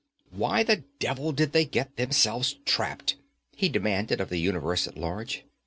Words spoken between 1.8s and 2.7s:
themselves